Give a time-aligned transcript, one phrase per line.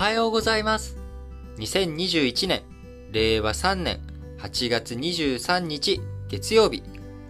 [0.00, 0.96] はようございます。
[1.58, 2.62] 2021年、
[3.12, 4.00] 令和3年
[4.38, 6.82] 8月23日月曜日、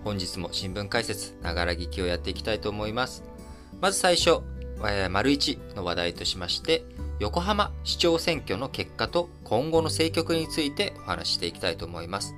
[0.05, 3.25] 本日も新聞解説、ながら聞きをやっていきたいと思います。
[3.81, 4.43] まず最初、
[4.89, 6.85] え、丸一の話題としまして、
[7.19, 12.37] 横浜市長選挙の結果と今後の政局についてお話していきたいと思います。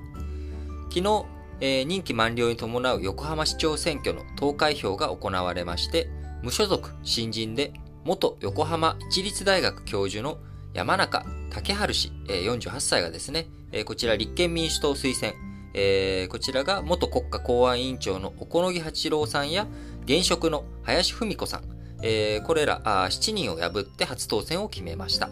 [0.89, 1.25] 昨日、
[1.61, 6.09] えー、任期満了に伴う横浜市長選挙の投開票が行われまして、
[6.41, 7.71] 無所属新人で
[8.05, 10.37] 元横浜市立大学教授の
[10.73, 13.47] 山中竹春氏、48歳がですね、
[13.85, 15.33] こちら立憲民主党推薦、
[15.73, 19.67] えー、こちらが元国家公安委員長の小此木八郎さんや
[20.05, 21.63] 現職の林文子さん、
[22.01, 25.29] えー、これらあ7人を破って初当選を決めました。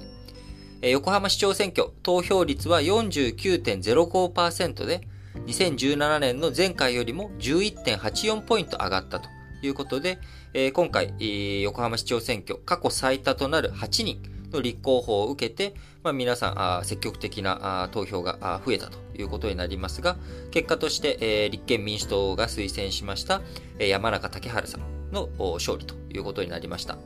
[0.81, 5.07] えー、横浜市長選挙投票率は49.05%で、
[5.45, 9.29] 2017年の前回よりも11.84ポイント上がったと
[9.61, 10.19] いうことで、
[10.53, 11.13] えー、今回、
[11.61, 14.21] 横浜市長選挙過去最多となる8人
[14.51, 20.17] の立候補を受けて、まあ、皆さんあ積極的なあ投票が増えたということになりますが、
[20.51, 23.41] 結果として、えー、立憲民主党が推薦しました、
[23.79, 24.81] えー、山中竹春さん
[25.13, 26.97] の勝利ということになりました。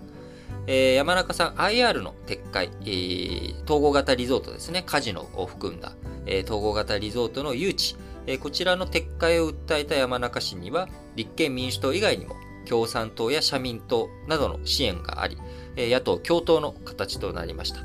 [0.68, 5.92] えー、山中さん IR の撤回、えー、統合型リゾートですね、カジノを含んだ、
[6.26, 12.36] えー、統合型リゾートの誘致、えー、こちらの撤回を訴えた山中氏には、立憲民主党以外にも
[12.66, 15.38] 共産党や社民党などの支援があり、
[15.78, 17.82] 野党共闘の形となりました。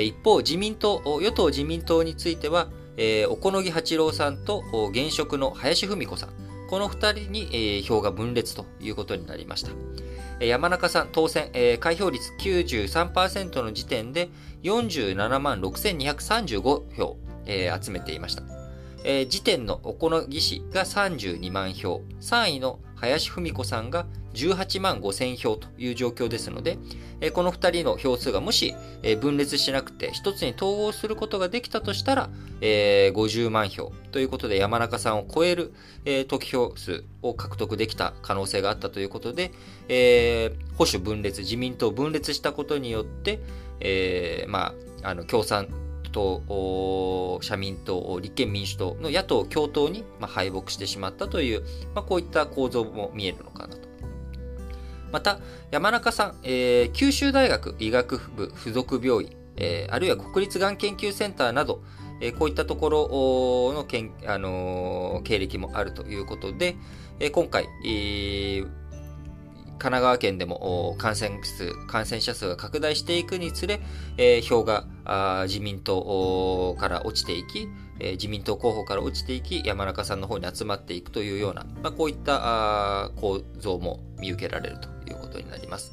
[0.00, 6.30] 一方、自民党、与党自民党については、小此木八郎さんと現職の林文子さん、
[6.68, 9.70] この二人に票が分裂ということになりました。
[10.44, 14.30] 山中さん当選、開票率93%の時点で
[14.64, 16.62] 47万6235
[16.96, 17.16] 票、
[17.80, 18.42] 集めていました。
[19.28, 26.78] 時点の小此木氏が32万票、3位の林文子さんが18万5千票という状況ですので、
[27.34, 28.74] この2人の票数がもし
[29.20, 35.74] 分裂しなくて1つに統合することができたとしたら、50万票ということで山中さんを超える
[36.28, 39.52] 得票数を獲得できた可能性があったということで、
[40.78, 44.72] 保守分裂、自民党分裂したことによって、ま
[45.02, 45.68] あ、あの共産
[46.14, 51.62] 党、社民党、立憲民主党の野党共闘に、ま敗北してしまったという、
[51.94, 53.88] まあ、こういった構造も見えるのかなと。
[55.12, 61.82] また、山中さん、えー、九州大学医学部附属病院、えー、あるいは国立がん研究センターなど、
[62.20, 62.90] えー、こういったとこ
[63.70, 66.76] ろのけん、あの経歴もあるということで、
[67.20, 68.64] え今回、え
[69.78, 73.80] 神奈川県でも感染数、感染者数が拡大していくにつれ、
[74.16, 74.84] えー、票が
[75.46, 77.68] 自民党から落ちていき、
[78.00, 85.92] えー、自民党候補から落ちていき、山中さんの方に集まっていくというような、まあ、こういった構造も見受けられるということになります。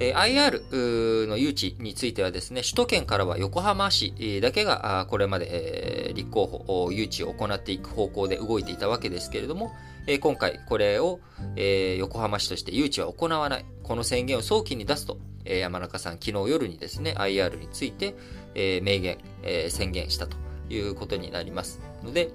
[0.00, 9.72] えー、IR の誘致についてはですね、首都圏からは横浜市だけがこれまで、え、立候補、誘致を行っていく方向で動いていたわけですけれども、
[10.06, 11.20] えー、今回これを、
[11.56, 18.14] えー、横浜市として誘致は行わない、この宣言を早期に出すと、えー、山中さん昨日夜にですね、IR について、
[18.54, 20.36] えー、明言、えー、宣言したと
[20.68, 21.80] いうことになります。
[22.02, 22.30] ので、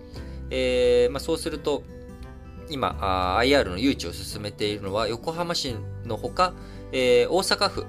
[0.49, 1.83] えーまあ、そうすると、
[2.69, 5.75] 今あ、IR の誘致を進めているのは横浜市
[6.05, 6.53] のほか、
[6.91, 7.85] えー、大阪府、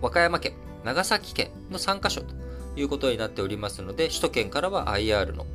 [0.00, 0.54] 和歌山県、
[0.84, 2.34] 長崎県の3カ所と
[2.76, 5.46] いうことになっておりますので、首都圏からは IR の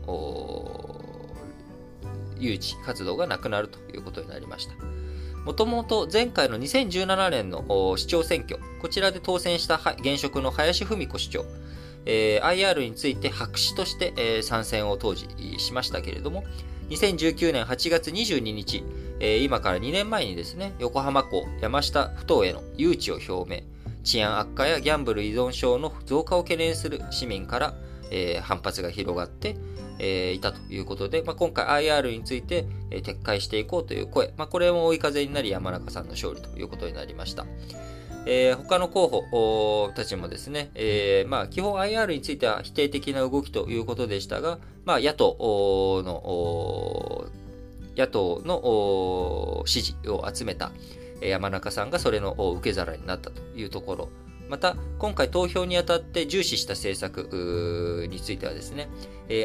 [2.42, 4.74] 誘致活動がなくなるということになりました。
[5.46, 11.46] もともと前回の2017年の市長選挙、こちらで当選した現職の林文子市長、
[12.06, 16.44] えー、IR について白紙として、えー、参戦を当時しましたけれども、
[16.90, 18.84] 2019年8月22日、
[19.20, 23.64] えー、今から2年前にですね、横浜港山下ふ頭への誘致を表明、
[24.04, 27.74] 治安悪化やギャンブル依存症の増加を懸念する市民から、
[28.12, 29.56] えー、反発が広がって、
[30.04, 37.46] えー、いたということで、まあ、今回 IR について、えー、撤回していこうという声、まあ、これも追い風になり山中さんの勝利ということになりました。
[38.26, 47.28] えー、他の候補たちもですね、えー、まあ、基本 IR については否定的な動きということでしたが、まあ、野党の、
[47.96, 50.72] 野党の支持を集めた
[51.22, 54.10] 山中さんがそれの受け皿になったというところ。
[54.50, 58.90] また、今回投票にあたって重視した政策についてはですね、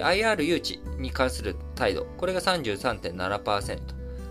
[0.03, 3.81] IR 誘致に関する態度、これが33.7%、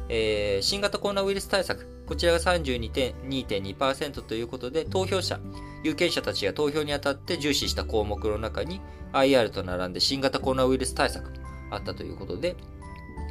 [0.09, 5.39] えー、新型コロナウイルス対策、こちらが32.2%ということで、投票者、
[5.83, 8.81] 有権者たちが投票にあたって重視した項目の中に
[9.13, 11.37] IR と並んで新型コロナウイルス対策も
[11.71, 12.55] あったということで、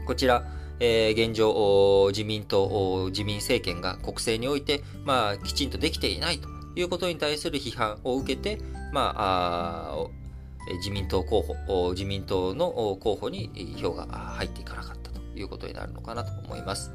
[0.06, 0.44] こちら、
[0.80, 8.58] えー、現状、自民党、自民政権が国政において、まあ、きちんとできていないということに対する批判を受けて、
[8.92, 10.23] まあ、あ
[10.72, 16.90] 自民党候補、自民党の候補に票が入っていかなかったということになるのかなと思います。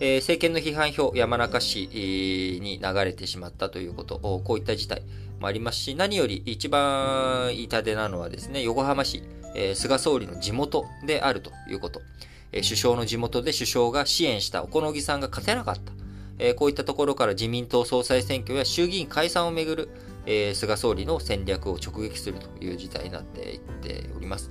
[0.00, 5.02] えー、政権の批判票、山中氏に流れてしまったということ、こういった事態
[5.40, 9.22] もありますし、何より一番痛手なのはですね、横浜市、
[9.54, 12.02] えー、菅総理の地元であるということ。
[12.50, 15.92] えー、首相の地元で首相が支援した小此木さんが勝てなかった。
[16.38, 19.88] え、こういったところから自民党総裁選挙や衆議院解散をめぐる、
[20.26, 24.50] えー、菅総理の戦略を直撃するという事態になっていっております。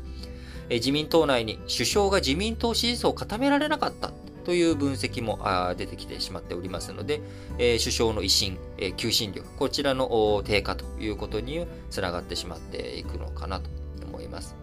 [0.70, 4.12] えー、自民党内に首相が自民党支持層を固められなかった
[4.44, 5.40] という分析も
[5.78, 7.22] 出てきてしまっておりますので、
[7.58, 13.70] えー、首相の威信、えー、求心力、こちらの低下ということにつながってしまっていくのかなと
[14.06, 14.56] 思います。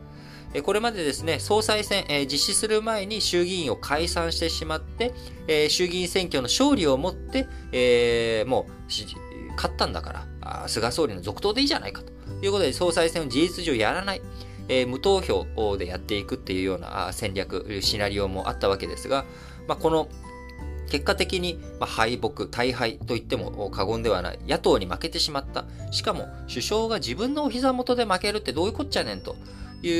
[0.63, 5.13] これまでですね、総裁選、えー、実施する前に衆議院を解散してしまって、
[5.47, 8.91] えー、衆議院選挙の勝利をもって、えー、もう、
[9.59, 12.13] 勝ったんだから、菅総理の続投でいいじゃないかと
[12.45, 14.23] いうことで、総裁選を事実上やらない、
[14.69, 19.25] えー、無投票でやっていくっていうような戦略、シナリオもあったわけですが、
[19.67, 20.09] まあ、この
[20.89, 24.39] 結果的に、ま敗北、大敗と言っても過言ではない。
[24.47, 25.65] 野党に負けてしまった。
[25.91, 29.37] しかも、首相が自分のお膝元で負けるってどういうこっちゃねんと
[29.83, 29.91] い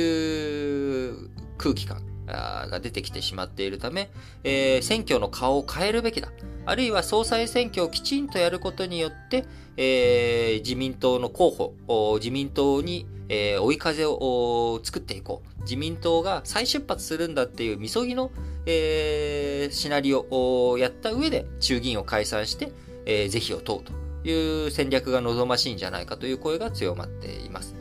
[1.11, 4.09] う空気感が出てきてしまっているため、
[4.43, 6.29] えー、選挙の顔を変えるべきだ。
[6.65, 9.45] あるいは総裁選挙をきちんとやることによって、
[9.77, 15.49] えー、自民党の候補、自民党に、えー、追い風を作っていこう。
[15.63, 18.31] 自民党が再出発するんだっていうみそぎの、
[18.65, 20.25] えー、シナリオ
[20.71, 22.71] をやった上で衆議院を解散して、
[23.05, 23.93] えー、是非を問うと
[24.27, 27.75] いう戦略が望ましいんじゃないかという声が強まっています。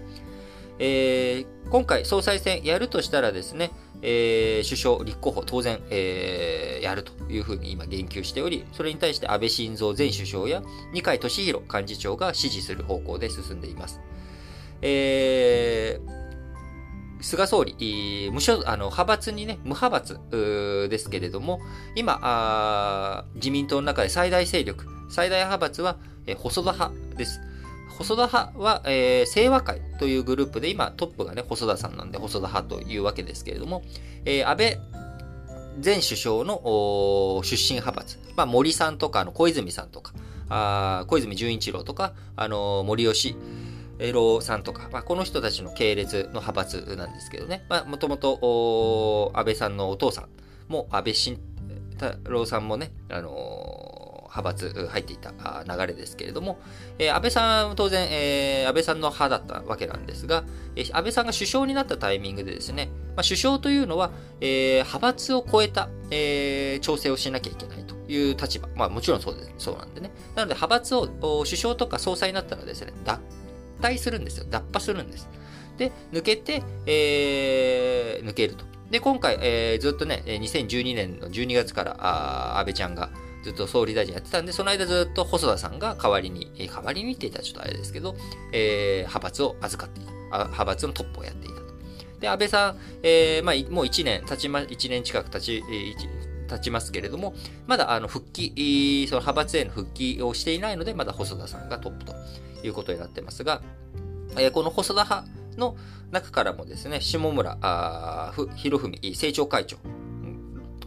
[0.79, 3.71] えー、今回総裁選やるとしたらですね、
[4.03, 10.63] えー、首相立候補当然、えー、やるというふうに今言及しており、それに対して安倍晋三前首相や
[10.93, 14.01] 二階俊博幹事長が支持する方向で進んでいます。
[14.83, 20.21] えー、菅総理、無所あの派閥にね、無派閥
[20.89, 21.61] ですけれども、
[21.97, 25.97] 今自民党の中で最大勢力、最大派閥は、
[26.27, 27.41] え細田派です。
[27.99, 33.83] 細田派は、えー、清和会というグループで、今トップがね、細田さんなんで細田派というわけですけれども、
[34.25, 34.81] えー、安倍
[35.85, 40.13] 前首相の出身派閥、まあ、森さんとか、あの小泉さんとか、
[40.49, 43.37] あ小泉純一郎とか、あの森吉
[44.13, 50.29] 郎さんとか、まあ、この人たちの系列の派閥なんですけどね、まあ、もともと安倍さんのお父さん
[50.69, 51.41] も安倍晋
[51.99, 53.78] 太郎さんもね、あのー
[54.29, 55.33] 派閥入っていた
[55.67, 56.59] 流れですけれども、
[56.99, 60.45] えー、安倍さん、当然、えー、安倍さんの派だったわけなんですが、
[60.77, 64.11] えー、安倍さんが首相になったタイミングでですね、まあ、首相というのは、
[64.41, 68.69] えー、派閥を超えた、えー、調整をしなきゃいけないという立場。
[68.75, 69.53] まあもちろんそうです。
[69.59, 70.11] そうなんでね。
[70.35, 71.09] なので派閥を
[71.45, 73.21] 首相とか総裁になったらですね、脱
[73.81, 74.47] 退するんですよ。
[74.49, 75.29] 脱破するんです。
[75.79, 78.65] で、抜けて、えー、抜けると。
[78.91, 83.11] で、今回、えー、ずっとね、2012年の12月からあ安倍ちゃんが、
[83.43, 88.17] ずっと総理大臣やってたんで、その間ずっと細田さんが代わりに、えー、代わりにって言ったらちょっとあれですけど、
[88.53, 90.13] えー、派閥を預かっていた。
[90.31, 91.63] 派閥のトップをやっていたと。
[92.21, 97.35] で、安倍さん、えー、まあ、もう1年、経ちま、1年近く経ち、えー、経ちますけれども、
[97.67, 102.15] まだあの復帰、その派閥への復帰をしていないので、まだ細田さんがトップと
[102.63, 103.63] いうことになってますが、
[104.37, 105.77] えー、この細田派の
[106.11, 107.59] 中からもですね、下村
[108.57, 109.77] 博文政調会長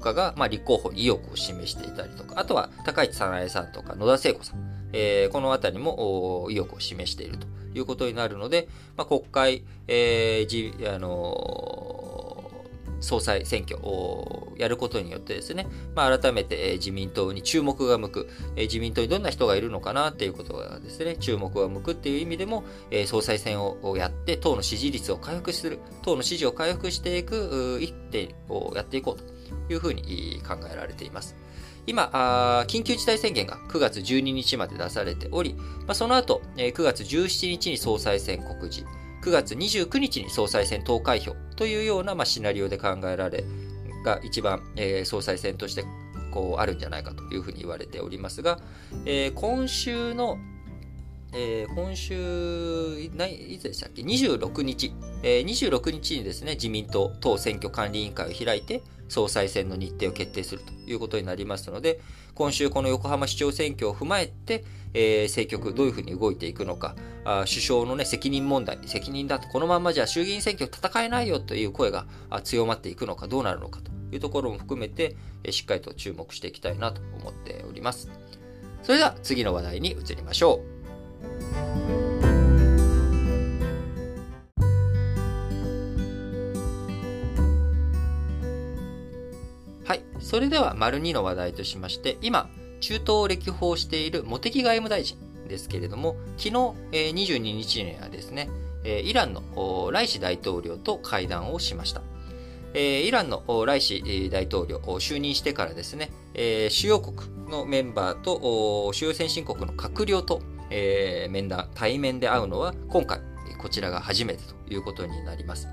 [0.01, 4.59] かが、まあ、立候補に意欲を示していたりとか、あとは高市早苗さんとか野田聖子さん、
[4.91, 8.67] えー、このあたりも意欲を示しているということになるので、
[8.97, 12.31] まあ、国会、えーじあのー
[13.01, 22.63] 総裁選挙をやることによってですね、まあ、改めて自民党に注目が向く、自民党にどんな人がいるのかなっていうことがですね、注目が向くっていう意味でも、
[23.07, 29.40] 総裁選をやって党の支持率を回復する、党の支持を回復していく一手をやっていこうと。
[29.69, 31.35] いうふうに考えられています。
[31.87, 35.55] 今、緊急事態宣言が9月12日まで出されており、
[35.87, 38.85] ま、その後、9月17日に総裁選告示、
[39.23, 43.43] 9月29日に総裁選投開票というような、ま、シナリオで考えられ、
[44.03, 45.85] が一番、え、総裁選として
[46.31, 48.59] こうあるんじゃないかというふうに言われておりますが、
[49.05, 50.37] え、今週の
[51.33, 62.01] えー、今週、いつでしたっけ ?26 日、えー、26日にですね、自民党党選挙管理委員会を開いて、総裁選の日程を決定するということになりますので、
[62.35, 72.07] 今週この横浜市長選挙を踏まえて、えー、政局どういうふうに動いていくのか、あ首相のね、責任問題、責任だと、このままじゃ衆議院選挙戦えないよという声が
[72.43, 78.09] 強まっていくのか、どうなるのかというところも含めて、えしっかりと注目していきたいなと思っております。
[78.83, 80.80] それでは次の話題に移りましょう。
[89.85, 92.49] はい、それでは丸2の話題としまして今
[92.79, 96.55] 中東を歴訪している茂木外務大臣ですけれども昨日
[96.91, 98.49] 22日にはですね
[98.83, 102.01] イランのライシ大統領と会談をしました。
[102.73, 106.09] イランのライシ大統領就任してからですね、
[106.69, 107.17] 主要国
[107.49, 113.19] のメンバーと主要先進国の閣僚とえ面談、対面で会うのは今回、
[113.59, 115.67] こちらが初めてということになります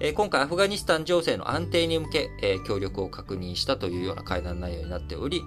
[0.00, 0.12] え。
[0.12, 5.42] 今回、アフガニスタン情勢の安定に向けえ、協力を確認したというような会談内容になっており、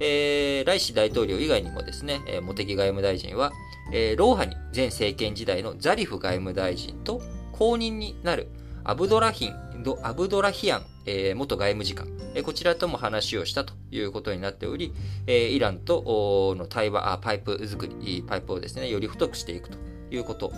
[0.00, 3.52] えー、ライシ大統領以外にもですね、えー、茂木外務大臣は、
[3.92, 7.20] えー、ローハニ前政権時代のザリフ外務大臣と
[7.52, 8.48] 後任になる
[8.84, 9.54] アブドラヒン、
[10.02, 14.92] アブドラヒアン、えー、元外務次官、えー、こちらとも話をしたということになっており、
[15.26, 19.78] えー、イランとの対話、パイプ作り、パイプをですね、より太くしていくと
[20.10, 20.52] いうこと。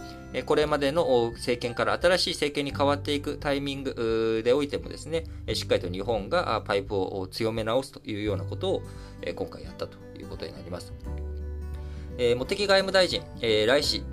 [0.46, 8.82] これまでの政権から新しい政権に変わっていくタイミングでおいてもですね、しっかりと日本がパイプを強め直すというようなことを
[9.34, 10.92] 今回やったということになります。
[12.18, 14.04] 茂木外務大臣、来氏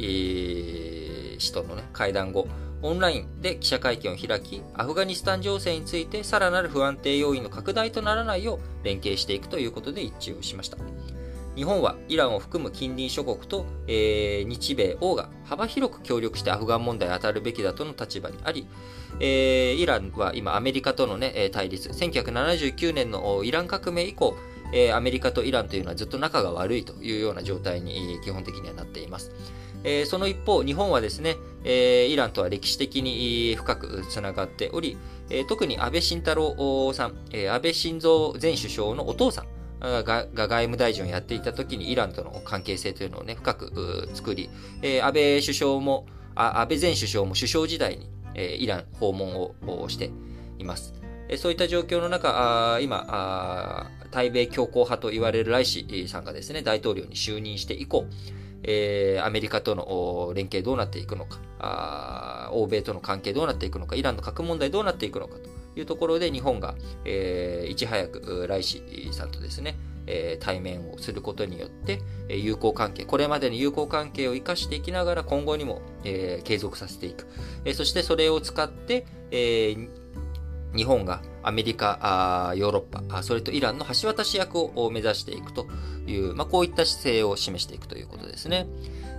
[1.40, 2.48] 氏との、ね、会談後、
[2.82, 10.78] オンラインで記者会見を開き、アフガニスタン情勢についてさらなる不安定要因の拡大とならないよう連携していくということで一致をしました。
[11.58, 18.68] 日本はイランを含む近隣諸国と、えー、日米欧が幅広く協力してアフガン問題に当たるべきだとの立場にあり、
[19.20, 24.38] えー、イランは今アメリカとの、ね、対立、1979年のイラン革命以降、
[24.72, 29.32] えー、アメリカとイランというのはずっと仲が悪いというような状態に基本的にはなっています。
[29.84, 31.38] えー、その一方、日本はですね、
[31.70, 34.98] え、イランとは歴史的に深くつながっており、
[35.50, 39.48] 特に安倍晋太郎さん、安倍晋三前首相のお父さん、
[39.80, 44.50] が外務大臣をやっていた時にイランとの関係性というのをね、深く作り、
[45.02, 46.06] 安倍首相も、
[46.36, 50.12] 安倍前首相も首相時代に、イラン訪問をして
[50.58, 50.94] います。
[51.38, 58.06] そういった状況の中、今、対米強硬派と言われるライシさんがですね、大統領に就任して以降、
[58.64, 77.28] えー、アメリカとの連携どうなっていくのかあ、欧米との関係どうなっていくのか、イランの核問題どうなっていくのかというところで日本が、えー、いち早くライシさんとですね、えー、対面をすることによって、友好関係、これまでの友好関係を生かしていきながら今後にも、えー、継続させていく。
[77.66, 79.90] えー、そしてそれを使って、えー、
[80.78, 85.68] 日本がアメリカ、あヨーロッパそれとイランの橋渡し役を目指していくと
[86.06, 88.68] いう、まあ、こういった姿勢を示していくということですね。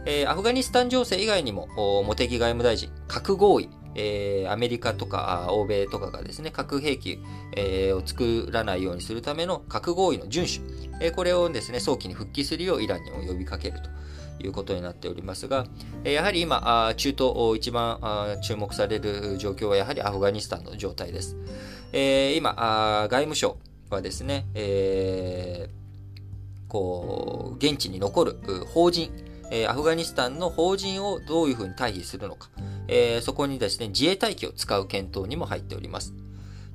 [0.07, 7.19] えー、アフガニスタン情勢以外にも、茂木外務大臣、核合意、えー、アメリカとか欧米とかがですね、核兵器、
[7.57, 13.91] えー、を作らないようにするための核合意の遵守、えー、これをですね、早期に復帰するようイランにも呼びかけると。
[14.41, 15.67] いうことになっておりますが、
[16.05, 21.37] やはり今、中東一番注目される状況はやはりアフガニスタンの状態です。
[22.37, 22.55] 今、
[23.09, 23.57] 外務省
[23.91, 29.11] はですね、えー、こう、現地に残る法人、
[29.69, 32.51] アフガニスタンの法人をどういうふうに退避するのか、
[32.87, 36.13] えー、そこにですね、自衛隊機を使う検討にも入っております。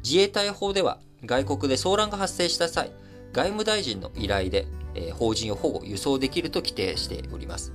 [0.03, 2.91] 自衛隊法では、外国で騒乱が発生した際、
[3.34, 7.74] 外務大臣の依頼で、えー、法人を保護、輸送できると規定しております。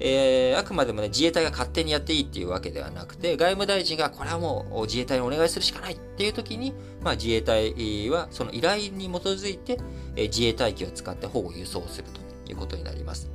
[0.00, 6.72] えー、あくまでもね、自衛隊が勝手にやっていいっていうわけではなくて、外務大臣がこれはもう自衛隊にお願いするしかないっていう時に、
[7.02, 9.78] まあ、自衛隊はその依頼に基づいて、
[10.14, 13.28] えー、自衛隊機を使って保護輸送するということになります。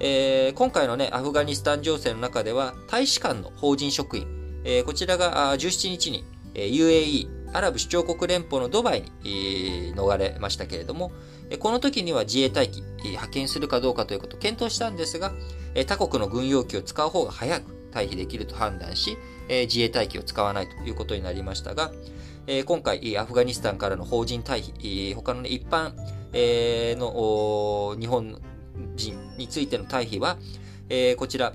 [0.00, 4.26] えー、今回のね、アフガニスタン情勢の中では、大使館の法人職員、
[4.64, 11.12] えー、こちらが17日に、え、UAE、アラブ首長国連邦のドバイに、逃れましたけれども、
[11.58, 15.32] この時には自衛隊機、派遣するかどうかということを検討したんですが、
[15.86, 19.18] 他国の軍用機を使う方が早く退避できると判断し、
[19.48, 21.92] 自衛隊機を使わないということになりましたが、
[22.64, 25.92] 今回、アフガニスタンからの邦人退避、他の、一般
[26.96, 28.40] の日本
[28.96, 30.38] 人についての退避は、
[31.16, 31.52] こちら、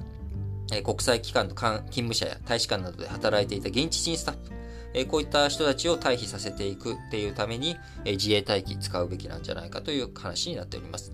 [0.83, 4.51] 国際機関の勤務者や大使館などで働いていた現地人スタッフ、
[4.97, 11.13] えこういった人たちを退避させていくっていうために、え自衛隊機使うべきなんじゃないかという話になっております。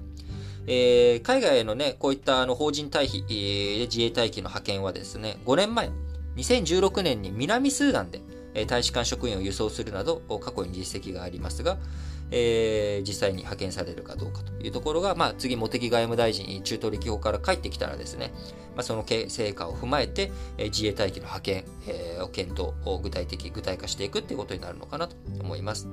[0.65, 5.89] えー、海外へのね、こういったあの法人退避、えー、自衛隊機の派遣はですね、5年前、
[6.37, 8.21] 2016年に南スーダンで、
[8.53, 11.77] え大使館職員を輸送するなど、過去に実績がありますが、
[12.35, 18.33] えー、実際に派遣されるかどうかというところが、まあ、次、茂木外務大臣、中東歴訪から帰ってきたらですね、
[18.75, 25.87] まあ、その成果を踏まえて、えー、自衛隊機の派遣、えー、を検討を具体的、具体化していくっていうことになるのかなと思います。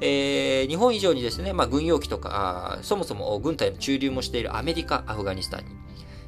[0.00, 5.70] えー、日本以上にですね、まあ、軍用機とかそもそも軍隊の駐留もしているアメリカ、アフガニスタンに、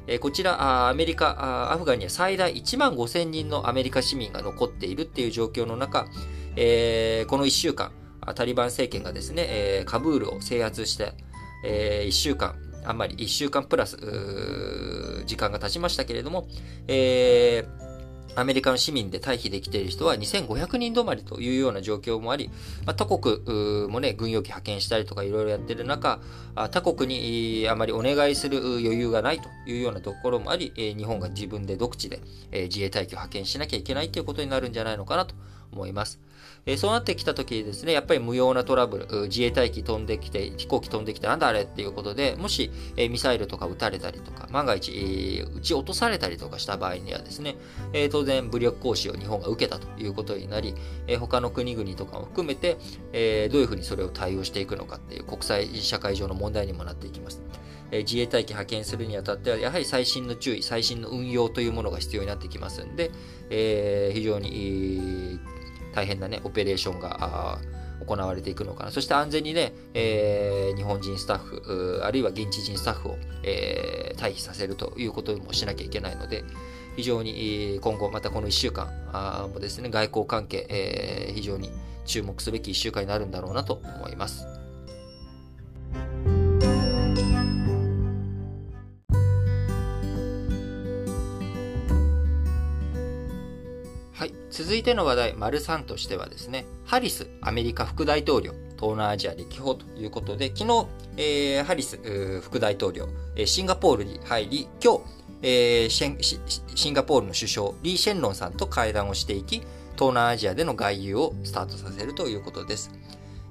[0.07, 6.07] えー、こちらアメリカ、アフガンには最大1万5000人のアメリカ市民が残っているっていう状況の中、
[6.55, 7.91] えー、この1週間、
[8.33, 11.13] タリバン政権がですね、えー、カブールを制圧して、
[11.63, 12.55] えー、1週間、
[12.85, 13.97] あんまり1週間プラス、
[15.25, 16.47] 時間が経ちましたけれども、
[16.87, 17.85] えー、
[18.35, 22.49] アメリカの市民で退避できている人は2500人止まりというような状況もあり、
[22.85, 26.19] まあ、他国もね、軍用機派遣したりとかいろいろやってる中、
[26.71, 32.19] 他国にあまりお願いする余裕がないというようなところもあり、日本が自分で独自で
[32.51, 35.33] 自衛隊機を派遣しなきゃいけないということになるんじゃないのかなと
[35.71, 36.19] 思います。
[36.67, 47.55] えそうなってきた時ですね、やっぱり無用なトラブル、自衛隊機飛んできて、飛行機飛んできて、なんだあれっていうことで、もし、えミサイルとか撃たれたりとか、万が一、え撃ち落とされたりとかした場合にはですね、
[47.93, 50.73] え当然武力行使を日本が受けたということになり、
[51.05, 52.77] え他の国々とかも含めて、
[53.13, 57.43] えどういうふうにそれを対応していくのかっていう国際社会上の問題にもなっていきます。
[57.91, 63.11] 自衛隊機派遣するにあたっては、やはり最新の注意、最新の運用というものが必要になってきますんで、
[63.51, 65.39] えー、非常に、
[65.95, 67.59] 大変なね、オペレーションが
[68.05, 68.91] 行われていくのかな。
[68.91, 76.43] そして安全にね、えー、日本人スタッフ、あるいは現地人スタッフを、えー、退避させるということもしなきゃいけないので、
[76.97, 78.89] 非常に今後、またこの1週間
[79.53, 81.71] もですね、外交関係、えー、非常に
[82.05, 84.64] 注目すべき1週間になるんだろうなと思います。
[94.65, 101.99] 続いての話題、丸3としてはですね、ハリス、アメリカ副大統領、東南アジア歴訪ということで、昨日、えー、ハリス
[102.41, 103.07] 副大統領、
[103.45, 105.01] シンガポールに入り、今日、
[105.43, 105.89] えー、
[106.75, 109.57] シンガポールの首相、リー・シェンロンさんと会談をしていき、
[109.93, 112.89] 東南アジアでの外遊をスタートさせるということです。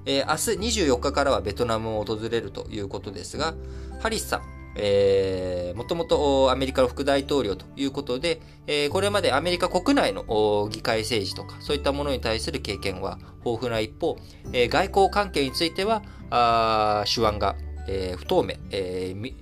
[0.05, 3.53] えー、明日24日からはベトナムを訪れるということですが、
[4.01, 4.41] ハリスさん、
[4.75, 14.17] もともとアメリカの副大統領ということで、えー、これまでアメリカ国内の議会政治とか、そういったものに対する経験は豊富な一方、
[14.51, 17.55] えー、外交関係については、あ手腕が、
[17.87, 19.33] えー、不透明、えー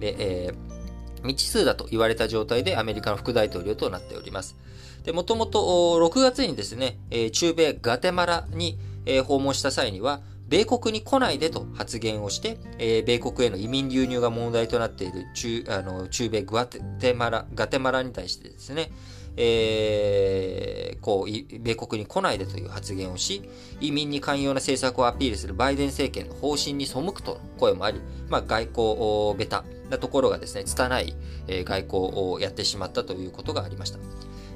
[0.00, 4.56] えー、未知数だと言われた状態でアメリカの副大統領となっております。
[5.14, 5.60] もともと
[5.98, 6.98] 6月にですね、
[7.32, 8.78] 中米ガテマラに
[9.24, 10.20] 訪問した際には、
[10.50, 18.90] 米国に来ないでと発言をして、えー、米国への移民流入が問題となっている中あの中米グアテマラガテマラに対してですね、
[19.36, 23.48] えー、こう、米国に来ないでという発言をし、
[23.80, 31.14] 移民に寛容な政策をアピールするバイデン政権の方針に背くとの声もあり、まあ、外交ベタなところがですね、拙い、
[31.46, 31.88] 外交
[32.32, 33.98] をやってしまったということがありました。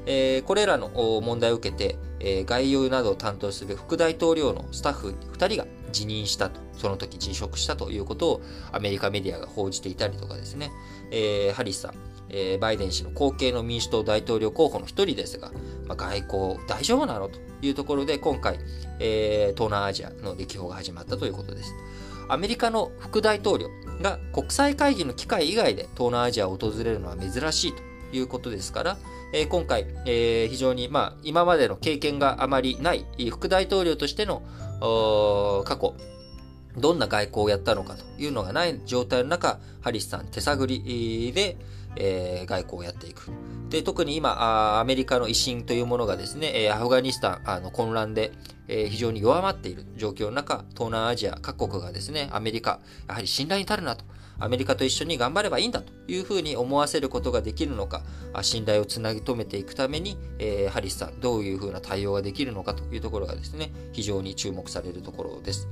[0.07, 0.89] え、これらの
[1.23, 10.73] 問題を受けて、えー、概要などを担当する副大統領のスタッフ2人が辞任したと、その時辞職したということをアメリカメディアが報じていたりとかですね、
[11.11, 11.95] え、ハリスさん、
[12.31, 15.53] え、バイデン氏の後継の民主党大統領候補の一人ですが、
[15.87, 18.59] まあ、外交大丈夫なのというところで今回、
[19.01, 21.73] え、東南アジアの歴訪が始まったということです。
[22.29, 23.69] アメリカの副大統領
[24.01, 27.83] が国際会議の機会以外で東南アジアを訪れるのは珍しいと
[28.17, 28.99] いうことですから、
[29.37, 34.43] え、今回、え、非常に、まあ、今までの経験があまりない副大統領としての
[35.67, 35.95] 過去、
[36.79, 41.57] どんな外交をやったのかというのがない状態の中、ハリスさん手探りで、
[41.97, 43.31] えー、外交をやっていく。
[43.71, 48.33] で、特に今、アメリカの威信というものがですね、アフガニスタンあの混乱で、
[48.69, 54.05] えー、非常に弱まっている状況の中、東南アジア各国がですね、アメリカ、やはり信頼に足るなと。
[54.39, 58.03] アメリカと一緒に頑張ればいいんだというふうに思わせることができるのか、
[58.43, 65.69] 信頼をつなぎ止めていくために、えー、ハリスさん、どういうふうな対応ができるのかというところがですね、非常に注目されるところです。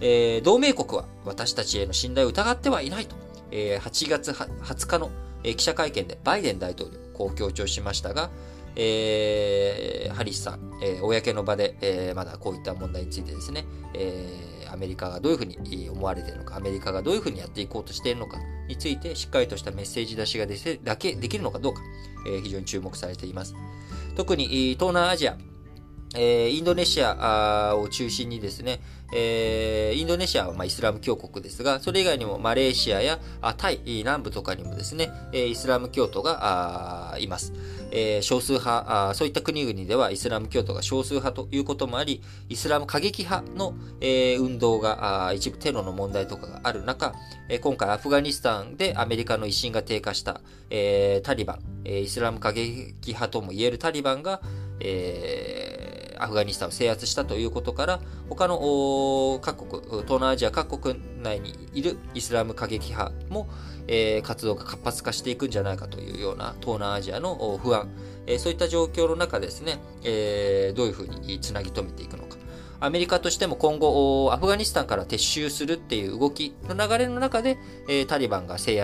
[0.00, 3.16] えー、同盟国は私たちへの信頼を疑ってはいないと、
[3.50, 5.10] えー、8月20日の、
[5.44, 8.30] え、記者会見でバイデン大統領、こう強調しましたが、
[8.76, 21.82] えー、ハリスさん、えー、公の場で、えー、まだこういった問題についてですね、えー、アメリカがどういうふうに思われているのか、アメリカがどういうふうにやっていこうとしているのかについて、しっかりとしたメッセージ出しがでだけできるのかどうか、
[22.26, 23.54] えー、非常に注目されています。
[24.16, 24.46] 特に
[24.78, 25.36] 東南アジア、
[26.16, 28.80] えー、インドネシアを中心にですね、
[29.12, 33.20] えー、インドネシアはまイスラム教国ですが、それ以外にもマレーシアや
[33.56, 37.52] タイ南部とかにもですね、イスラム教徒がいます。
[37.92, 47.14] えー、少数派そういった国々ではイスラム教徒が少数派ということもあり、イスラム過激派の、え、運動が一部テロの問題とかがある中、
[47.48, 54.40] え、今回アフガニスタンでアメリカの威信が低下した、え、タリバン、え、イスラム過激派とも言えるタリバンが、
[54.80, 55.69] えー
[56.20, 63.48] アフガニスタンを制圧したということから、他の各国、東南アジア各国内にいるイスラム過激派も、
[63.86, 67.88] えー、活動が活発化していくんじゃないかというような東南アジアの不安、
[68.26, 72.29] えー、そういった状況の中ですね、えー、どういうふうにつなぎ止めていくのか。
[72.82, 77.58] アメリカとしても今後、アフガニスタンから撤収するっていう動きの流れの中で、
[78.08, 78.80] タリバンが勢,、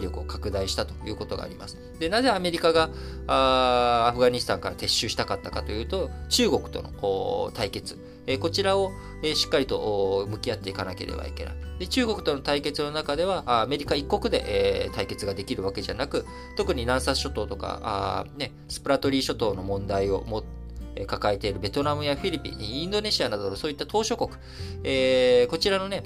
[0.00, 1.78] 力を拡大したということがあります。
[2.00, 2.90] で、なぜアメリカが
[3.28, 7.96] アフガニスタンから撤収したかったかというと、中国との対決、
[8.40, 8.90] こちらを、
[9.34, 11.54] しっかりと向き合っていかなければいけない。
[11.78, 18.26] で中国との対決の中では、アメリカ一国で、対決ができるわけじゃなく、特に南沙諸島とか、
[18.68, 20.42] スプラトリー諸島の問題をも
[21.06, 24.30] 抱えているベトナムやフィリピン、インドネシアなどのそういった島諸国、
[24.84, 26.04] えー、こちらのね、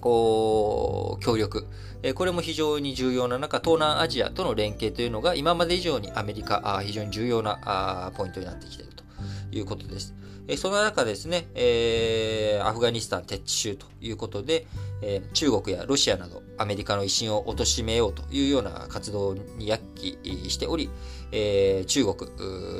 [0.00, 1.66] こう、協力、
[2.02, 9.04] えこれも非常に重要な中、東南アジアとの連携というのが今まで以上にアメリカ、あ非常に重要なあポイントになってきていると
[9.52, 10.14] いうことです。
[10.52, 14.66] えその中ですね、えー、アフガニスタン撤収ということで、
[15.00, 20.18] えー、中国やロシアなどアメリカの威信を貶めようというような活動に躍起
[20.50, 20.90] しており、
[21.32, 22.30] えー、中国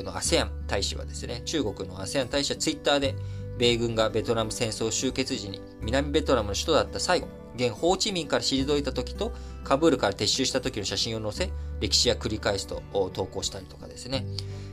[0.05, 3.15] の ASEAN 大使はですね、中国の ASEAN 大使はツイッターで、
[3.57, 9.33] 米軍がベトナム戦争終結時に南ベトナムの首都だった最後、現ホーチミンから退いた時と
[9.65, 12.83] カブールから撤収した時の写真を載せ、歴史や繰り返すと
[13.15, 14.27] 投稿したりとかですね、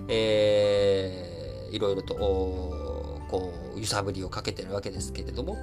[0.09, 2.88] えー、いろいろと、
[3.29, 5.57] こう、揺さぶりをかけてるわけですけれども、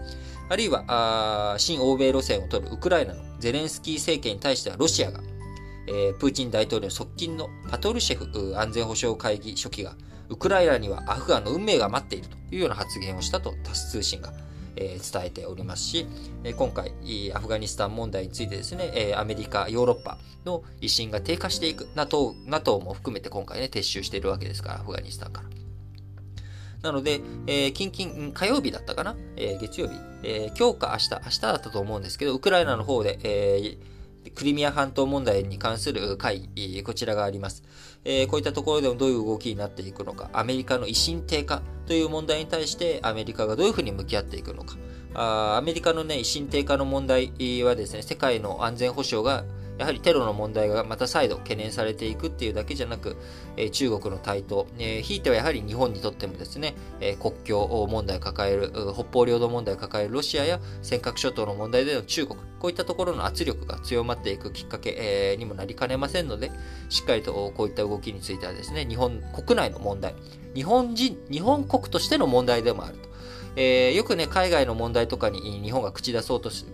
[0.49, 5.21] あるいは、あ新欧米路線を取るウクライナのゼレンスキー政権に対してはロシアが、
[5.89, 9.95] えー、プーチン大統領側近のパトルシェフ安全保障会議書記が、
[10.29, 14.33] ウクライナにはアフガンの運命が待っているというような発言をしたとタス通信が、
[14.75, 16.07] えー、伝えておりますし、
[16.45, 16.93] え今回、
[17.35, 25.66] アフガニスタン問題についてですね、えアメリカ、ヨーロッパの威信が低下していく、NATO, NATO も含めて今回ね、撤収しているわけですから、アフガニスタンから。
[26.83, 33.79] なので、えー、近々、火曜日だったかな、えー、月曜日、えー、今日か明日、明日だったと思うんですけど、ウクライナの方で、えー
[34.35, 37.63] クリミア半島問題に関する会議、こちらがあります。
[38.05, 44.77] えー、こういったところでもどういう動きになっていくのか、アメリカの威信低下という問題に対してアメリカがどういうふうに向き合っていくのか？
[45.15, 49.45] あアメリカのね、威信低下の問題はですね、世界の安全保障が
[49.79, 53.17] やはりテロの問題がまた再度懸念されていくっていうだけじゃなく、
[53.57, 66.51] え中国の台頭、えひいてはやはり日本にとってもですね、え国境問題を抱える、北方領土問題を抱えるロシアや尖閣諸島の問題での中国、こういったところの圧力が強まっていくきっかけ、えにもなりかねませんので、
[66.89, 70.15] しっかりとこういった動きについてはですね、日本国内の問題、
[70.55, 73.06] 日本人、日本国としての問題でもあると。
[73.57, 76.67] えー、よくね、海外の問題とかに日本が口出そうとす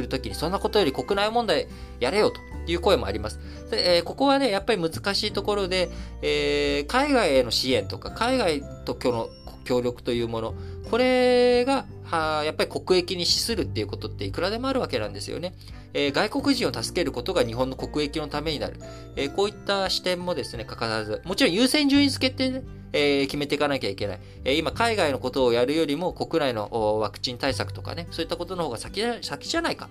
[0.00, 1.66] るときに、そんなことより国内問題
[1.98, 2.40] やれよと
[2.70, 3.38] いう声もあります。
[3.70, 5.90] でえー、ここはね、やっぱり難しいところで、
[6.22, 9.28] えー、海外への支援とか、海外との
[9.64, 10.54] 協力というもの、
[10.90, 15.54] これが、はやっぱり国益に資するっていうことっていくらでもあるわけなんですよね。
[15.94, 18.80] えー、外国人を助けることが日本の国益のためになる。
[19.16, 24.20] えー、こういった視点もですね、かからず、もちろん優先順位付けってね、えー、決めていかなきゃいけない。
[24.44, 29.88] え今、海外のことをやるよりも国内のワクチン対策とかね、そういったことの方が先先じゃないか。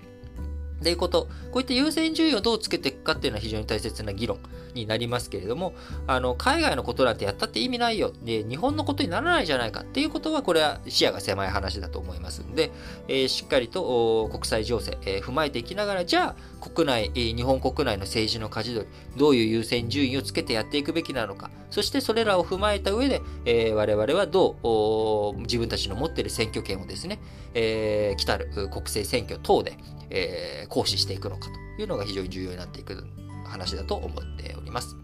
[0.79, 4.39] っていうこと、こういった優先順位をどうつけていくかっていうのは非常に大切な議論
[4.73, 5.73] になりますけれども、
[6.07, 8.13] あの、海外のことなんてやったって意味ないよ。
[8.23, 12.71] で、日本のことにならないじゃないかっていうことは、これは視野が狭い話だと思いますんで、
[13.09, 24.57] えー、しっかりと国際情勢、えー、踏まえていきながら、じゃあ、国内、日本国内の政治の舵取り、どういう優先順位をつけてやっていくべきなのか、そしてそれらを踏まえた上で、えー、我々はど
[25.37, 27.19] う自分たちの持っている選挙権をですね、
[27.53, 29.77] えー、来たる国政選挙等で、
[30.09, 33.05] えー、行使していくのかというのが非常に重要になっていく
[33.45, 34.95] 話だと思っております。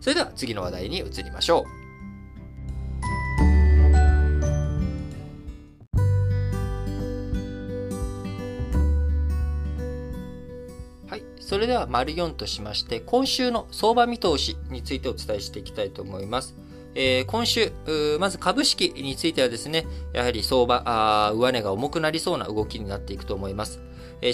[0.00, 1.87] それでは次の話題に移りましょう。
[11.48, 16.54] それでは、丸4としまして、今週の相場見通しについてお伝えしていきたいと思います。
[16.94, 17.72] えー、今週、
[18.20, 23.80] まず株式についてはですね、やはり相場、上値が重くなりそうな動きになっていくと思います。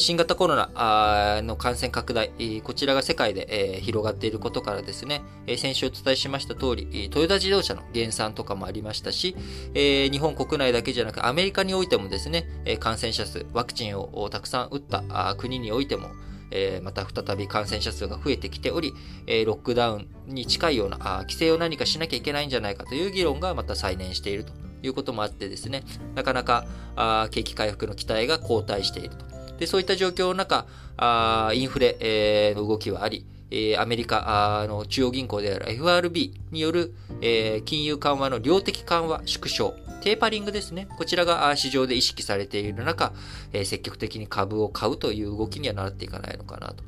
[0.00, 2.32] 新型コロナの感染拡大、
[2.64, 5.22] こちらが世界で広がっていることからですね、
[5.56, 9.36] 先週お伝えしました通り、トヨタ自動車の減産とかもありましたし、
[9.72, 12.48] 日本国内だけじゃなくアメリカにおいてもですね、
[12.80, 16.08] 感染者数、ワクチンをたくさん打った国においても、
[16.54, 18.94] えまた再び感染者数が増えてきており、
[19.26, 26.64] えロックダウンに近いようなあ規制を何かしなきゃいけないんじゃないかという議論がまた再燃しているということもあってですね、なかなか
[26.96, 29.34] あ景気回復の期待が後退していると。
[29.58, 40.86] で、そういった状況の中、あインフレ、え、の動きはあり、え、アメリカの中央銀行である FRB による、え、金融緩和の量的緩和縮小、テーパリングですね。
[40.98, 43.14] こちらが市場で意識されている中、
[43.54, 46.84] え、積極的に株を買うという動きにはなっていかないのかなと。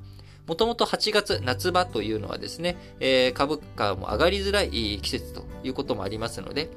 [0.47, 6.69] もともと8月、夏場というのはですね、え、株価も上がりづらい季節ということもありますので、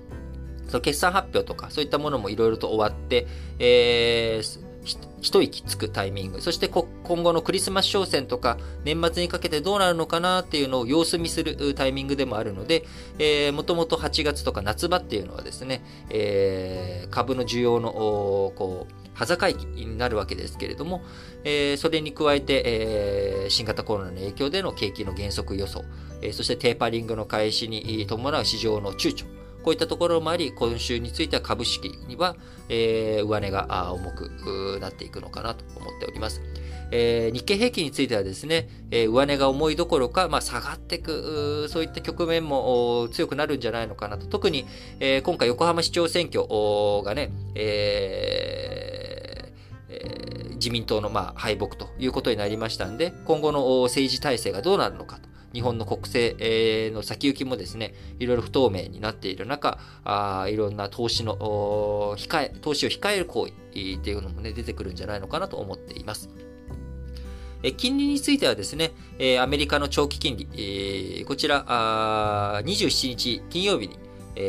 [0.69, 3.27] その決算発表とか、そういったものもいろいろと終わって、
[3.59, 4.68] えー、
[5.21, 6.85] 一息つくタイミング、そして今
[7.23, 12.85] 後のクリスマス商戦とか年末にかけてどうなるのかなっていうのを様子見するタイミングでもあるので、
[13.17, 21.01] えー、もともと8月とか夏場っていうのはですね、えー、株の需要のこう端境期になるわけですけれども、
[21.43, 25.83] えー、それに加えて、えー、新型コロナの影響での景気の減速予想、
[26.21, 29.25] えー、そしてテーパリングの開始に伴う市場の躊躇、
[29.63, 32.35] こういったところもあり、今週については株式には、
[32.69, 36.41] えー、上値が重くなっていくのかなと思っております。
[36.91, 44.25] えー、日経平均についてはですね、えー、上値が重いどころか、まあ、下がっていく、そういった局面も強くなるんじゃないのかなと。
[44.25, 44.65] 特に、
[44.99, 46.47] えー、今回横浜市長選挙
[47.03, 49.49] がね、えー
[49.89, 55.28] えー、自民党のまあ敗北ということになりましたんで、今後の政治体制がどうなるのかと。
[55.53, 56.35] 日本の国政
[56.93, 61.35] の先行きもですね、いろいろ不透明になっている中、あいろんな投資の
[62.17, 66.29] 控え、投資を控える行為っていうのもね、出てくるんじゃないのかなと思っています。
[67.75, 68.91] 金利についてはですね、
[69.41, 73.97] アメリカの長期金利、こちら、27日金曜日に、
[74.35, 74.41] ジ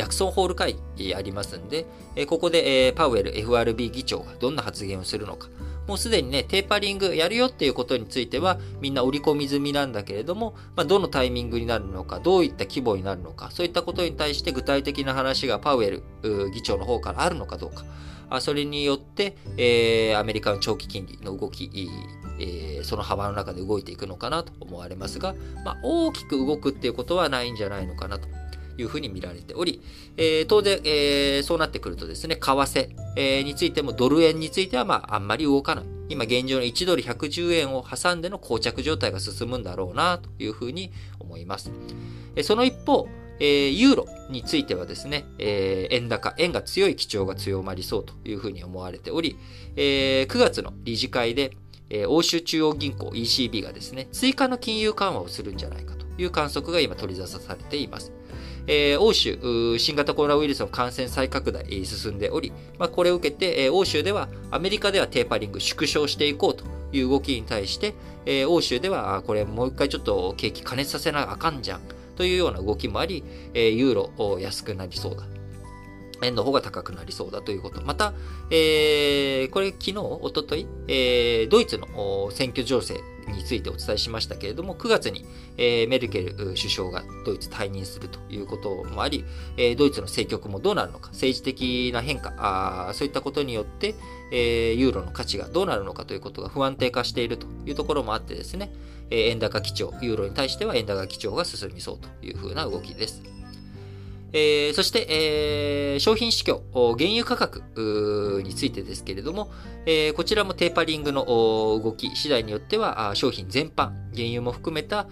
[0.00, 1.86] ャクソンホール会議ありますんで、
[2.26, 5.48] ここで、パウエル FRB 議長がどんな発言をするのか、
[5.86, 16.02] もうすでにね、テーパリングやるよっていうことについては、みんな織り込み済みなんだけれども、まあ、どのタイミングになるのか、どういった規模になるのか、そういったことに対して具体的な話がパウエル
[16.52, 17.84] 議長の方からあるのかどうか、
[18.30, 21.70] あそれによって、えー、アメリカの長期金利の動き、
[22.38, 28.28] えー、その幅の中で動いていくのかなと思われますが、まあ、大きく動くっていうことはないんじゃないのかなと。
[28.78, 29.82] いうふうに見られており、
[30.16, 35.84] えー、当然、えー、そうなってくるとですね、為替、えー、についてもドル円についてはまああんまり動かない。
[36.08, 41.70] 今現状の1ドル110円を挟んでの膠着状態が進むんだろうなというふうに思います。
[42.42, 43.08] その一方、
[43.38, 49.36] えー、ユーロについてはですね、えー、円高、円が強い基調が強まりそうというふうに思われており、
[49.76, 51.56] えー、9月の理事会で、
[51.90, 58.12] えー、欧州中央銀行 ECB がですね、追加の金融緩和をするんじゃないかという観測が今取り沙汰されています。
[58.66, 67.94] えー、欧州、新型コロナウイルスの感染再拡大進んでおり、まあ、これを受けて、えー、欧州では、アメリカではテーパリング縮小していこうという動きに対して、
[68.26, 71.80] えー、欧州では、これもう一回ちょっと景気加熱させなあかんじゃん
[72.16, 75.24] というような動きもあり、えー、ユーロ安くなりそうだ。
[76.22, 77.82] 円の方が高くなりそうだということ。
[77.82, 78.14] また、
[78.50, 85.24] えー、これ昨日、おととい、えー、ドイツの選挙情勢についてお伝えしましたけれども、9月に、
[85.56, 89.24] え、メルケル首相がドイツ退任するということもあり、
[89.56, 93.94] え、ドイツの政局もどうなるのか、政治的な変化、あそういったことによって、
[94.30, 98.72] え、ユーロの価値がどうなるのかということが不安定化しているというところもあってですね、
[99.10, 103.31] え、円高基調、ユーロに対しては円高基調が進みそうというふうな動きです。
[104.32, 106.62] えー、そして、えー、商品市況、
[106.96, 109.50] 原油価格についてですけれども、
[109.84, 115.06] えー、こちらもテーパリングの動き次第によっては、商品全般、原油も含めた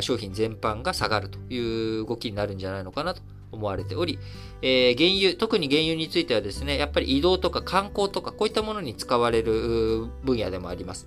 [0.00, 4.18] 商品全般が下がるという動きになるんじゃないのかなと思われており、
[4.60, 11.06] えー、原油、特に原油についてはですね、やっぱり移動とか観光とかこういったものに使われる分野でもあります。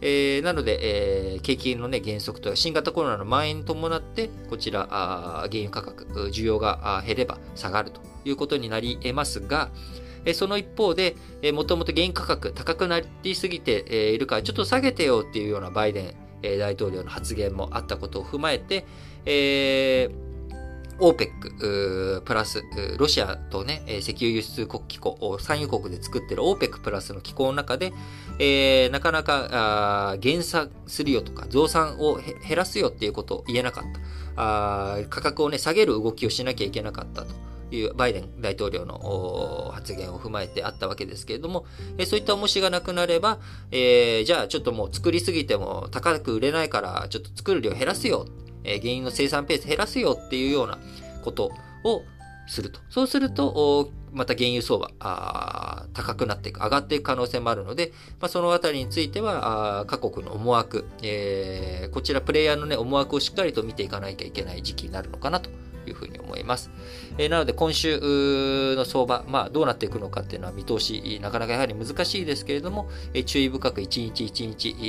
[0.00, 9.70] えー、なので、えー、景気の、ね、減速とか新型コロナの蔓延に伴って、こちら、あ原油価格、需要が減れば下がるということになり得ますが、
[10.24, 18.86] えその一方で、えもともと原油価格高くなりすぎているから、ちょっと下げてよっていうようなバイデン、え大統領の発言もあったことを踏まえて、
[19.24, 20.27] えー
[21.00, 22.64] OPEC プラス、
[22.96, 27.92] ロシアとね、石油輸出国機構、産油国で作ってる OPEC プラスの機構の中で、
[28.38, 34.00] えー、なかなか減産するよとか、増産を減らすよっていうことを言えなかった。
[34.40, 37.48] あ価格をね、下げる動きをしなきゃいけなかったと。
[37.70, 41.66] いうバイデン大統領の発言を踏まえてあったわけですけれども、
[41.98, 43.38] えそういった重しがなくなれば、
[43.70, 48.26] えー、じゃあちょっともう作りすぎても高く売れないからちょっと作る量減らすよ
[48.64, 50.78] え原油の生産ペース減らすよっていうような
[51.22, 51.52] こと
[51.84, 52.02] を
[52.46, 52.80] すると。
[52.88, 65.50] そうすると、また原油相場、あ高くなっていく、上がっていく可能性もあるので、まあ、そのあたりについては、あ各国の思惑、えー、こちらプレイヤーのね、思惑をしっかりと見ていかなきゃいけない時期になるのかなと
[65.88, 66.70] いうふうに思います。
[67.18, 67.98] えー、なので今週
[68.76, 74.82] の相場、まあどうなっていくのかっていうのは見通し、なかなかやはり難しいですけれども、えー、注意深く一日一日、え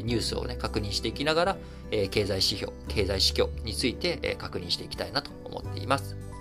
[0.00, 1.56] ー、ニュースをね、確認していきながら、
[1.90, 6.31] えー、経済指標、経済指標について、えー、確認していきたいなと思っています。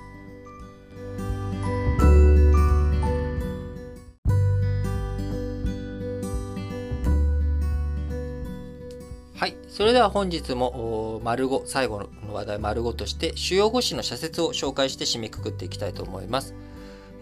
[9.42, 9.56] はい。
[9.68, 16.54] それでは本日も、丸5、最後の話題丸5として、主要語詞の社説を紹介して締めくくっていきたいと思います。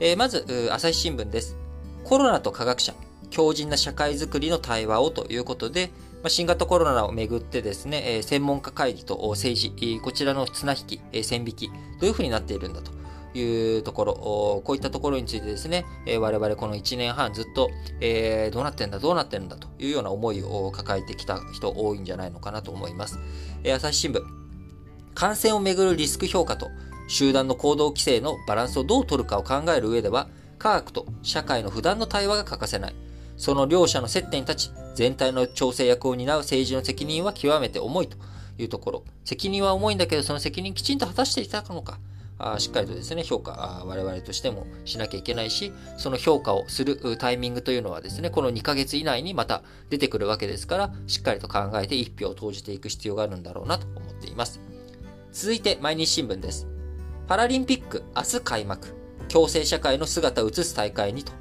[0.02, 1.56] えー、まず、朝日新聞です。
[2.04, 2.94] コロナと科学者、
[3.30, 12.99] 強靭な社会づくりの対話をということで、まあ、新型コロナをめぐってですね、えー、専門家会議と政治、こちらの綱引き、えー、線引き、どういうふうになっているんだと
[13.34, 14.14] いうところ、
[14.64, 17.70] こういったところについてですね、え、我々この1年半ずっと、
[18.02, 23.20] えー、どうなってんだ、どうなってんだというような思いを抱えてきた人多いんじゃないのかなと思います。
[23.64, 24.22] え、朝日新聞、
[25.14, 26.70] 感染をめぐるリスク評価と
[27.08, 32.96] 集団の行動規制のバランスをどう取るかを考える上では、科学と社会の普段の対話が欠かせない。
[33.36, 38.18] その両者の接点に立ち、全体の調整役を担う政治の責任は極めて重いと
[38.58, 39.04] いうところ。
[39.24, 42.00] 責任は重いんだけど、その責任きちんと果たしていたのか。
[42.40, 54.62] あしっかりとですね、評価我々としてもしなきゃいけないし、その評価をするタイミングというのはですね、この2ヶ月以内にまた出てくるわけですから、しっかりと考えて一票を投じていく必要があるんだろうなと思っています。
[55.34, 56.68] 続いて、毎日新聞です。
[57.28, 58.96] パラリンピック明日開幕。
[59.28, 61.34] 共生社会の姿を映す大会にと。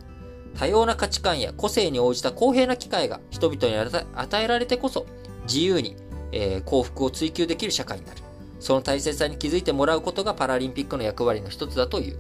[0.59, 5.07] 多様な価値観や個性に応じた公平な機会が人々に与えられてこそ
[5.45, 5.97] 自由に、
[6.33, 8.28] え、幸福を追求できる社会になる。
[8.61, 12.17] その大切さに気づいてもらうことがパラリンピックの役割の一つだという。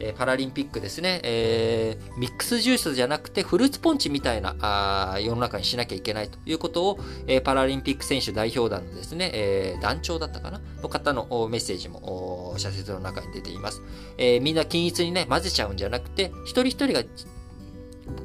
[0.00, 10.60] えー、パラリンピックですね、えー、ミックスジュースじゃなくてフルーツポンチみたいなあ世の中にしなきゃいけないということを、えー、パラリンピック選手代表団のですね、えー、団長だったかな？
[10.82, 13.82] の方のメッセージも社説の中に出ています。
[14.18, 17.02] えー、みんな均一にね、混ぜちゃうんじゃなくて、一人一人が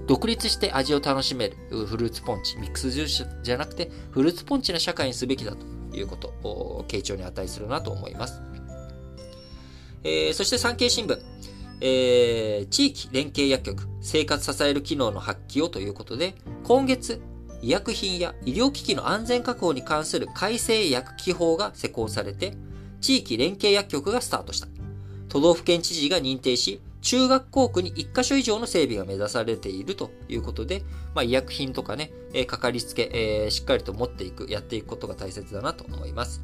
[0.05, 1.55] 独立して味を楽しめる
[1.87, 8.41] フルーツポンチ、ミックスジュースじゃなくて、フルーツポンチな社会にすべきだということ、傾聴に値するなと思います。
[10.03, 11.17] えー、そして産経新聞、
[11.79, 17.21] えー、地域連携薬局、生活支える機能の発揮をということで、今月、
[17.61, 22.57] 医薬品や医療機器の安全確保に関する改正薬機法が施行されて、
[22.99, 24.67] 地域連携薬局がスタートした。
[25.29, 36.41] 都道府県知事が認定し、中学校区に1箇所以上の整備が目指されているということで、まあ、医薬品とかね、えー、かかりつけ、えー、しっかりと持っていく、やっていくことが大切だなと思います。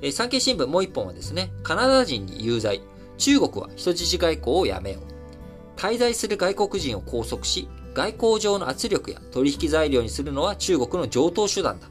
[0.00, 2.80] えー、産経新聞もう一本はですね、カナダ人に有罪、
[3.18, 5.78] 中国は人質外交をやめよう。
[5.78, 11.88] 滞在する外国人を拘束し、外交上の圧力や取引材料にするのは中国の上等手段だ。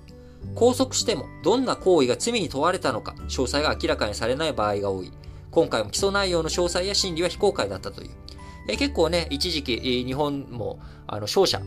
[0.56, 5.12] 拘束してもどんな行為が罪に問われたのか詳細が明らかにされない場合が多い。
[5.52, 8.10] 今回も起訴内容の詳細や審理は非公開だったという。
[8.68, 11.60] え結構ね、一時期、日本も、あの、勝者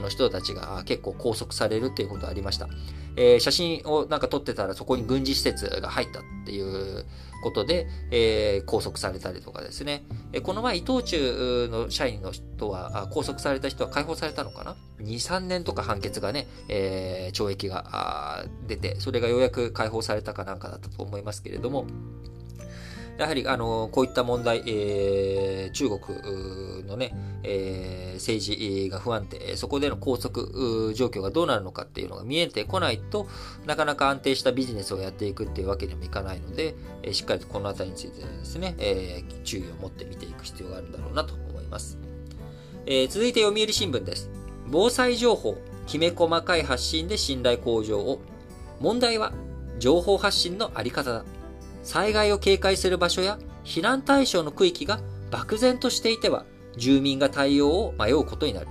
[0.00, 2.68] の人たちが結構拘束されるっていうことがありました。
[3.16, 7.06] えー、写真をなんか撮ってたらそこに軍事施設が入ったっていう
[7.44, 10.04] ことで、えー、拘束されたりとかですね。
[10.32, 21.86] えこの前、伊藤忠の社員の人は、拘束された人は解放されたのかな ?2、3年とか判決がね、えー、懲役が出て、それがようやく解放されたかなんかだったと思いますけれども、
[23.18, 30.42] やはり、あの、こういった問題、えー、中国のね、えー、政治が不安定、そこでの拘束
[30.94, 33.28] 状況がどうなるのかっていうのが見えてこないと
[33.66, 41.98] なかなか安定したビジネスをやっていくっていうわけにもいかないので、えー、しっかりとこのあたりについてですね、えー、注意を持って見ていく必要があるんだろうなと思います。
[42.86, 44.28] えー、続いて読売新聞です。
[44.66, 48.20] 防災情報、きめ細かい発信で信頼向上を。
[48.80, 49.32] 問題は、
[49.78, 51.24] 情報発信のあり方だ。
[51.84, 56.44] 災害を警戒する場所や避難対象の区域が漠然としていては、
[56.76, 58.66] 住民が対応を迷うことになる。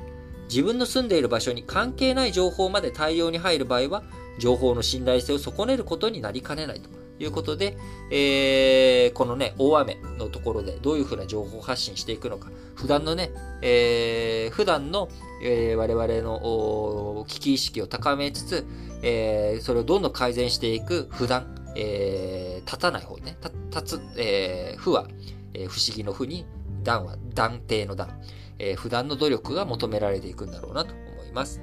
[0.49, 4.03] 自分の住んでいる場所に関係ない情報まで対応に入る場合は、
[4.39, 6.89] 情報の信頼性を損ねることになりかねないと。
[7.19, 7.77] いうことで、
[8.11, 15.09] えー、このね、大雨のところでどういうふうな情報発信していくのか、普段のね、えー、普段の、
[15.43, 18.65] えー、我々の危機意識を高めつつ、
[19.03, 23.37] えー、それをどんどん改善していく普段、えー、立たない方ね、
[23.71, 25.07] 立つ、えー、負は、
[25.53, 26.45] えー、不思議の負に、
[26.83, 28.19] 断は断定の断、
[28.59, 31.61] えー、普段の努力が求められていくんだろうなと思います。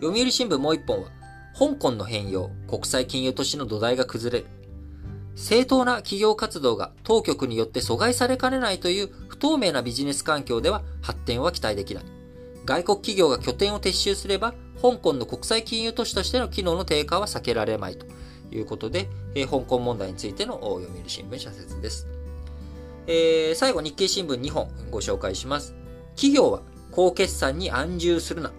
[0.00, 1.10] 読売新聞もう一本は、
[1.58, 4.50] 香港の変容、国際金融都市の土台が崩れる。
[5.36, 12.04] 正当な企業活動が当局によって阻害されかねないという不透明なビジネス環境では発展は期待できない。
[12.66, 18.06] 外国企業が拠点を撤収すれば、香港の国際金融都市としての機能の低下は避けられまいと。
[18.52, 22.06] いうことで、え、香港問題についての読売新聞社説です。
[23.06, 25.74] えー、最後、日経新聞2本ご紹介します。
[26.14, 28.52] 企業は高決算に安住するな。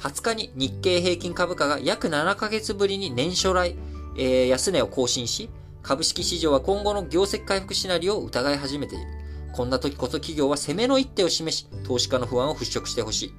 [0.00, 3.76] 20日に日経平均株価が約7ヶ月ぶりに年初来、
[4.16, 5.48] えー、安値を更新し、
[5.82, 9.04] 株式市場は今後の業績回復シナリオを疑い始めている。
[9.52, 13.34] こんな時こそ企業は攻めの一手を示し、投資家の不安を払拭してほしい。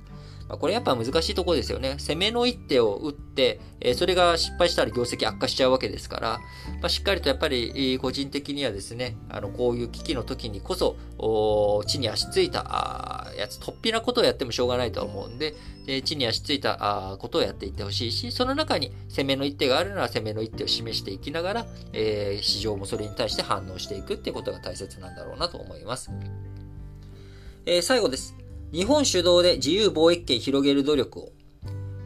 [0.48, 1.96] まあ、これやっぱ難しいところですよね。
[1.98, 6.40] 攻めの一手を打って、え、それが失敗したら業績悪化しちゃうわけですから、
[6.82, 10.96] まあ、しっかりとやっぱり、個人的にはですね、あの、こういう危機の時にこそ、
[11.86, 26.12] 地に足ついたやつ、突飛なことをやってもしょうがないと思うんで、で地に足ついたことをやっていってほしいし、その中に攻めの一手があるなら攻めの一手を示していきながら、えー、市場もそれに対して反応していくっていうことが大切なんだろうなと思います。
[27.66, 28.43] えー、最後です。
[28.74, 31.30] 日本主導で自由貿易圏広げる努力を。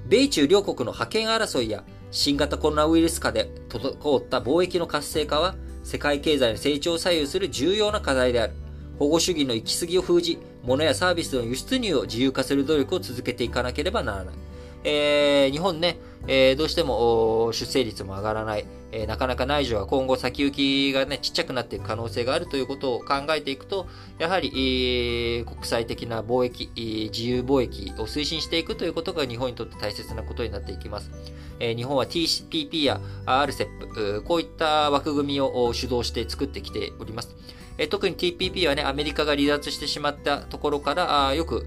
[0.05, 5.55] 米中両国の覇権争いや新型コロナウイルス下で滞った貿易の活性化は
[5.85, 8.53] 世界経済の成長を左右する重要な課題である。
[8.99, 14.35] 保護主義の行き過ぎを封じ、物やサービスの輸出入を自由化する努力を続けていかなければならない。
[14.83, 15.97] えー、日本ね、
[16.27, 23.87] えー、どうしても出生率も上がらない、えー、なかなか内需は今後先行きがね、ちっちゃくなっていく可能性があるということを考えていくと、
[24.19, 26.71] やはり、えー、国際的な貿易、
[27.11, 31.11] 自由貿易を推進していくということが日本にとって大切なことになっていきます。
[31.59, 37.35] えー、日本は TPP や RCEP、こういった枠組みを主導して作ってきております。
[37.77, 41.65] え特に TPP はね、アメリカが離脱してしまったところから、あよく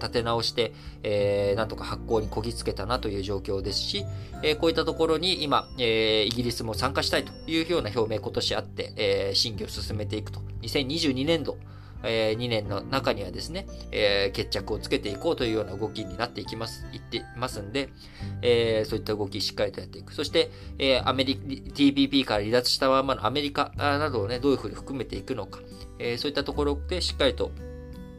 [0.00, 0.72] 立て直して、
[1.02, 4.04] えー、なんとか発行にこぎつけたなという状況ですし、
[4.42, 10.40] えー、こういったところに今、えー、イギリスも参加したいというような表明今年あって、え、審議を進めていくと。
[10.62, 11.58] 2022年度、
[12.06, 17.88] えー、2年の中にはですね、えー、決着をつけていこうというような動きになっていきます、いってますんで、
[18.42, 20.14] えー、そういった動きしっかりとやっていく。
[20.14, 25.60] そして、えー、アメリカ、TPP から離脱したままのアメリカなどをね、どういうふうに含めていくのか、
[25.98, 27.50] えー、そういったところでしっかりと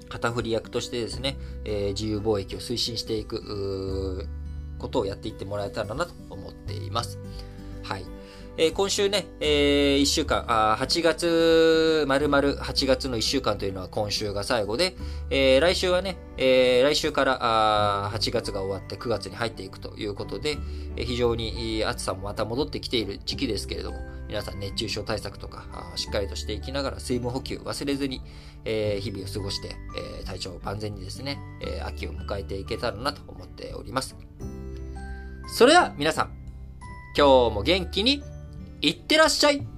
[0.09, 4.27] 旗振り役としてですね、えー、自由貿易を推進していく、
[4.77, 7.19] ことをやっていってもらえたらなと思っています。
[7.83, 8.05] はい。
[8.59, 14.95] えー、今週ね、えー、1週間、あ8月、丸々8月の1週間というのは今週が最後で、
[15.29, 20.57] えー、来週はね、えー、来週からあ8月が終わって9月に入っていくということで、
[20.95, 28.23] えー、非常に暑さもまた戻ってきている時期ですけれども、皆さん熱中症対策とかあしっかりとしていきながら水分補給忘れずに、
[28.65, 29.75] えー、日々を過ごして、
[30.19, 34.15] えー、体調万全にですね、えー、秋を迎えていけたらなと思っております。
[35.47, 36.31] それでは皆さん、
[37.15, 38.23] 今日も元気に
[38.81, 39.76] いってらっしゃい。